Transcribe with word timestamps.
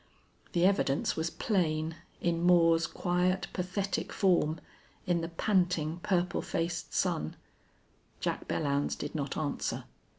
The 0.53 0.65
evidence 0.65 1.15
was 1.15 1.29
plain, 1.29 1.95
in 2.21 2.41
Moore's 2.41 2.87
quiet, 2.87 3.45
pathetic 3.53 4.11
form, 4.11 4.59
in 5.05 5.21
the 5.21 5.27
panting, 5.27 5.99
purple 6.01 6.41
faced 6.41 6.91
son. 6.95 7.35
Jack 8.19 8.47
Belllounds 8.47 8.97
did 8.97 9.13
not 9.13 9.37
answer. 9.37 9.83